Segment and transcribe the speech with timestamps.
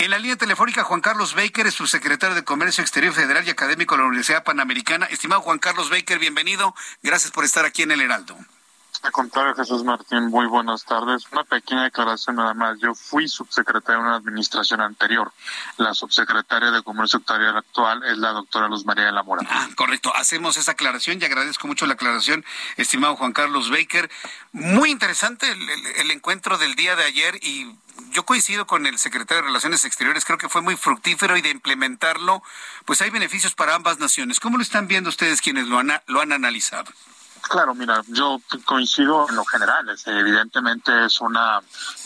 [0.00, 3.96] En la línea telefónica, Juan Carlos Baker es subsecretario de Comercio Exterior Federal y Académico
[3.96, 5.04] de la Universidad Panamericana.
[5.04, 6.74] Estimado Juan Carlos Baker, bienvenido.
[7.02, 8.34] Gracias por estar aquí en El Heraldo.
[9.02, 11.24] Al contrario, Jesús Martín, muy buenas tardes.
[11.30, 12.78] Una pequeña declaración nada más.
[12.80, 15.32] Yo fui subsecretario en una administración anterior.
[15.76, 19.46] La subsecretaria de Comercio Exterior actual es la doctora Luz María de la Mora.
[19.50, 20.14] Ah, correcto.
[20.16, 22.42] Hacemos esa aclaración y agradezco mucho la aclaración,
[22.78, 24.10] estimado Juan Carlos Baker.
[24.52, 27.74] Muy interesante el, el, el encuentro del día de ayer y
[28.10, 31.50] yo coincido con el secretario de Relaciones Exteriores, creo que fue muy fructífero y de
[31.50, 32.42] implementarlo,
[32.84, 34.40] pues hay beneficios para ambas naciones.
[34.40, 36.90] ¿Cómo lo están viendo ustedes quienes lo han, lo han analizado?
[37.42, 41.60] Claro, mira, yo coincido en lo general, evidentemente es una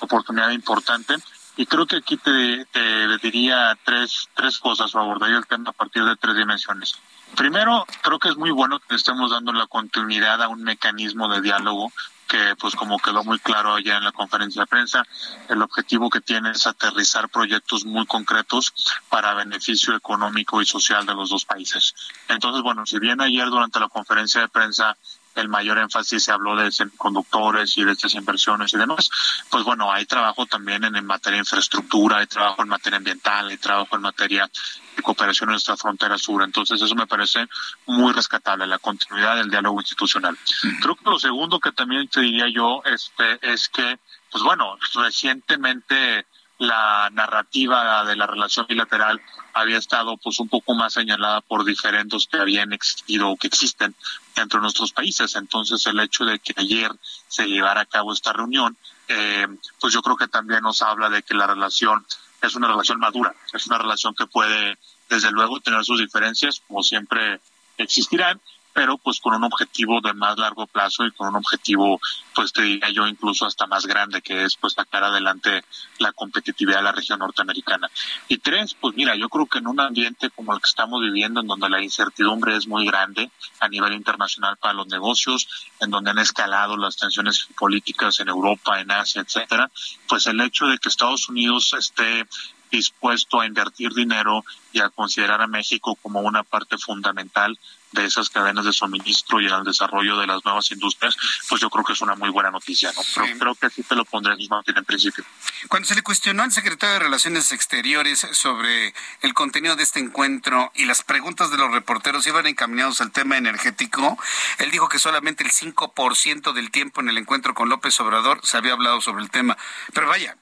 [0.00, 1.14] oportunidad importante
[1.56, 5.72] y creo que aquí te, te diría tres, tres cosas o abordaría el tema a
[5.72, 6.96] partir de tres dimensiones.
[7.36, 11.40] Primero, creo que es muy bueno que estemos dando la continuidad a un mecanismo de
[11.40, 11.92] diálogo
[12.30, 15.02] que pues como quedó muy claro allá en la conferencia de prensa,
[15.48, 18.72] el objetivo que tiene es aterrizar proyectos muy concretos
[19.08, 21.92] para beneficio económico y social de los dos países.
[22.28, 24.96] Entonces, bueno, si bien ayer durante la conferencia de prensa
[25.34, 29.10] el mayor énfasis se habló de conductores y de estas inversiones y demás,
[29.50, 33.48] pues bueno, hay trabajo también en, en materia de infraestructura, hay trabajo en materia ambiental,
[33.48, 34.50] hay trabajo en materia
[34.96, 36.42] de cooperación en nuestra frontera sur.
[36.42, 37.46] Entonces eso me parece
[37.86, 40.36] muy rescatable, la continuidad del diálogo institucional.
[40.80, 43.98] Creo que lo segundo que también te diría yo este, es que,
[44.30, 46.26] pues bueno, recientemente
[46.60, 49.18] la narrativa de la relación bilateral
[49.54, 53.94] había estado pues un poco más señalada por diferendos que habían existido o que existen
[54.36, 55.34] entre nuestros países.
[55.36, 56.92] Entonces el hecho de que ayer
[57.28, 58.76] se llevara a cabo esta reunión,
[59.08, 59.46] eh,
[59.80, 62.04] pues yo creo que también nos habla de que la relación
[62.42, 64.76] es una relación madura, es una relación que puede
[65.08, 67.40] desde luego tener sus diferencias, como siempre
[67.78, 68.38] existirán,
[68.72, 72.00] pero pues con un objetivo de más largo plazo y con un objetivo,
[72.34, 75.64] pues te diría yo, incluso hasta más grande, que es pues sacar adelante
[75.98, 77.90] la competitividad de la región norteamericana.
[78.28, 81.40] Y tres, pues mira, yo creo que en un ambiente como el que estamos viviendo,
[81.40, 85.48] en donde la incertidumbre es muy grande a nivel internacional para los negocios,
[85.80, 89.70] en donde han escalado las tensiones políticas en Europa, en Asia, etcétera,
[90.08, 92.26] pues el hecho de que Estados Unidos esté
[92.70, 97.58] dispuesto a invertir dinero y a considerar a México como una parte fundamental
[97.92, 101.16] de esas cadenas de suministro y al desarrollo de las nuevas industrias,
[101.48, 103.02] pues yo creo que es una muy buena noticia, ¿no?
[103.14, 103.38] Pero sí.
[103.38, 105.24] creo que así te lo pondré en principio.
[105.68, 110.70] Cuando se le cuestionó al secretario de Relaciones Exteriores sobre el contenido de este encuentro
[110.74, 114.18] y las preguntas de los reporteros iban encaminados al tema energético,
[114.58, 118.56] él dijo que solamente el 5% del tiempo en el encuentro con López Obrador se
[118.56, 119.56] había hablado sobre el tema.
[119.92, 120.36] Pero vaya,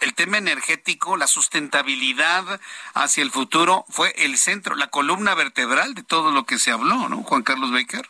[0.00, 2.60] el tema energético, la sustentabilidad
[2.94, 7.08] hacia el futuro fue el centro, la columna vertebral de todo lo que se habló,
[7.08, 8.08] ¿no, Juan Carlos Baker?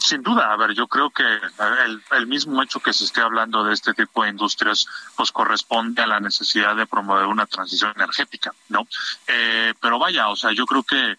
[0.00, 3.62] Sin duda, a ver, yo creo que el, el, mismo hecho que se esté hablando
[3.62, 8.54] de este tipo de industrias, pues corresponde a la necesidad de promover una transición energética,
[8.70, 8.88] ¿no?
[9.26, 11.18] Eh, pero vaya, o sea, yo creo que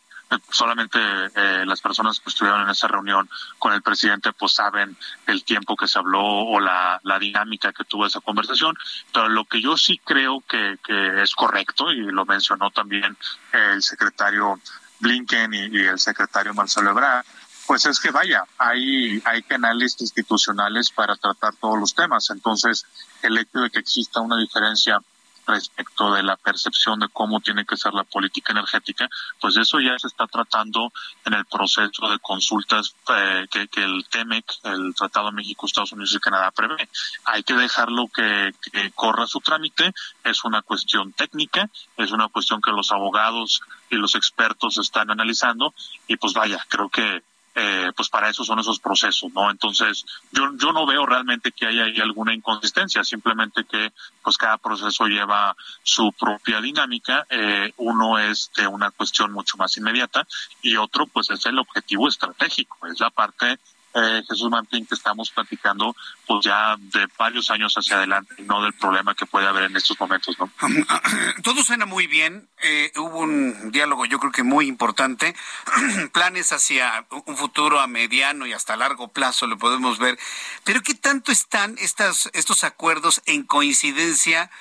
[0.49, 3.29] solamente eh, las personas que estuvieron en esa reunión
[3.59, 7.85] con el presidente pues saben el tiempo que se habló o la, la dinámica que
[7.85, 8.75] tuvo esa conversación,
[9.13, 13.17] pero lo que yo sí creo que, que es correcto y lo mencionó también
[13.53, 14.59] el secretario
[14.99, 17.25] Blinken y, el secretario Marcelo Ebrard,
[17.65, 22.29] pues es que vaya, hay, hay canales institucionales para tratar todos los temas.
[22.29, 22.85] Entonces,
[23.21, 24.99] el hecho de que exista una diferencia
[25.47, 29.07] respecto de la percepción de cómo tiene que ser la política energética,
[29.39, 30.91] pues eso ya se está tratando
[31.25, 36.19] en el proceso de consultas eh, que, el TEMEC, el Tratado México, Estados Unidos y
[36.19, 36.89] Canadá prevé.
[37.25, 39.93] Hay que dejarlo que, que corra su trámite,
[40.23, 45.73] es una cuestión técnica, es una cuestión que los abogados y los expertos están analizando
[46.07, 47.23] y pues vaya, creo que
[47.59, 49.49] eh, pues para eso son esos procesos, ¿no?
[49.49, 54.59] Entonces, yo, yo no veo realmente que haya ahí alguna inconsistencia, simplemente que pues cada
[54.59, 60.27] proceso lleva su propia dinámica, eh, uno es de una cuestión mucho más inmediata
[60.61, 63.57] y otro pues es el objetivo estratégico, es la parte
[63.97, 65.95] eh, Jesús Martín, que estamos platicando
[66.25, 69.99] pues ya de varios años hacia adelante, no del problema que puede haber en estos
[69.99, 70.37] momentos.
[70.39, 70.51] ¿no?
[71.43, 72.47] Todo suena muy bien.
[72.61, 75.35] Eh, hubo un diálogo yo creo que muy importante.
[76.13, 80.19] Planes hacia un futuro a mediano y hasta largo plazo lo podemos ver.
[80.63, 84.51] Pero ¿qué tanto están estas, estos acuerdos en coincidencia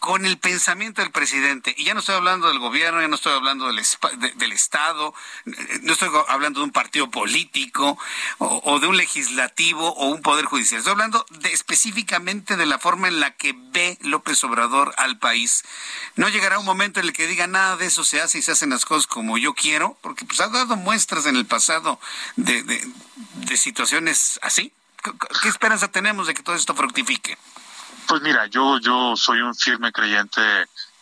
[0.00, 1.74] con el pensamiento del presidente.
[1.76, 3.80] Y ya no estoy hablando del gobierno, ya no estoy hablando del,
[4.36, 5.14] del Estado,
[5.82, 7.98] no estoy hablando de un partido político
[8.38, 10.78] o, de un legislativo o un poder judicial.
[10.78, 15.64] Estoy hablando de, específicamente de la forma en la que ve López Obrador al país.
[16.16, 18.52] No llegará un momento en el que diga nada de eso se hace y se
[18.52, 22.00] hacen las cosas como yo quiero, porque pues ha dado muestras en el pasado
[22.36, 22.88] de, de,
[23.34, 24.72] de situaciones así.
[25.42, 27.36] ¿Qué esperanza tenemos de que todo esto fructifique?
[28.08, 30.40] Pues mira, yo, yo soy un firme creyente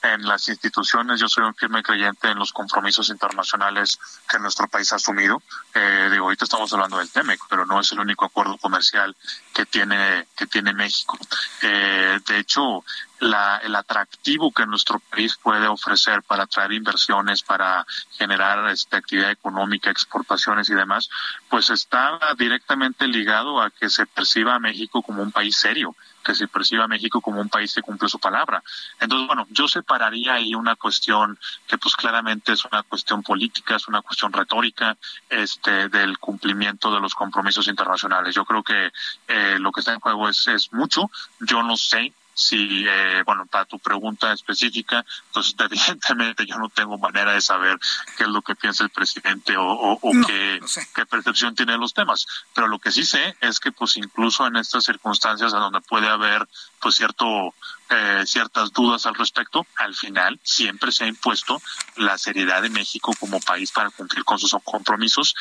[0.02, 3.98] en las instituciones, yo soy un firme creyente en los compromisos internacionales
[4.28, 5.42] que nuestro país ha asumido.
[5.74, 9.16] Eh, digo, ahorita estamos hablando del TEMEC, pero no es el único acuerdo comercial
[9.52, 11.18] que tiene, que tiene México.
[11.62, 12.84] Eh, de hecho,
[13.20, 17.86] la, el atractivo que nuestro país puede ofrecer para atraer inversiones, para
[18.16, 21.08] generar este, actividad económica, exportaciones y demás,
[21.48, 25.94] pues está directamente ligado a que se perciba a México como un país serio
[26.28, 28.62] que se perciba a México como un país que cumple su palabra.
[29.00, 33.88] Entonces, bueno, yo separaría ahí una cuestión que pues claramente es una cuestión política, es
[33.88, 34.98] una cuestión retórica
[35.30, 38.34] este, del cumplimiento de los compromisos internacionales.
[38.34, 38.92] Yo creo que
[39.26, 41.10] eh, lo que está en juego es, es mucho.
[41.40, 46.96] Yo no sé si, eh, bueno, para tu pregunta específica, pues evidentemente yo no tengo
[46.96, 47.78] manera de saber
[48.16, 50.60] qué es lo que piensa el presidente o, qué,
[50.94, 52.26] qué, percepción tiene de los temas.
[52.54, 56.08] Pero lo que sí sé es que, pues incluso en estas circunstancias a donde puede
[56.08, 56.48] haber,
[56.80, 57.54] pues cierto
[57.90, 61.60] eh, ciertas dudas al respecto, al final siempre se ha impuesto
[61.96, 65.34] la seriedad de México como país para cumplir con sus compromisos,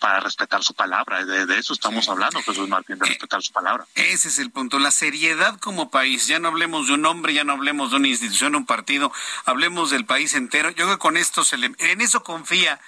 [0.00, 1.24] para respetar su palabra.
[1.24, 3.86] De, eso estamos hablando, Jesús Martín, de respetar su palabra.
[3.94, 6.26] Ese es el punto, la seriedad como país.
[6.26, 9.12] Ya no hablemos de un hombre, ya no hablemos de una institución, un partido,
[9.44, 10.70] hablemos del país entero.
[10.70, 12.80] Yo creo que con esto se le, en eso confía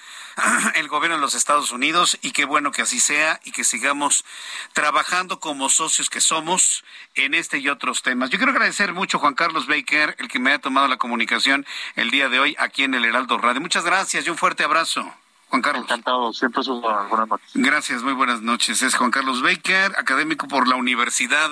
[0.74, 4.24] el gobierno de los Estados Unidos y qué bueno que así sea y que sigamos
[4.72, 6.84] trabajando como socios que somos
[7.14, 8.30] en este y otros temas.
[8.30, 11.66] Yo quiero agradecer mucho a Juan Carlos Baker, el que me ha tomado la comunicación
[11.94, 13.60] el día de hoy aquí en el Heraldo Radio.
[13.60, 15.10] Muchas gracias y un fuerte abrazo.
[15.48, 15.84] Juan Carlos.
[15.84, 17.50] Encantado, siempre es buenas noches.
[17.54, 18.82] Gracias, muy buenas noches.
[18.82, 21.50] Es Juan Carlos Baker, académico por la Universidad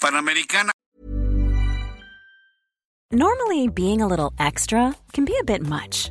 [0.00, 0.72] Panamericana.
[3.10, 6.10] Normally, being a little extra can be a bit much.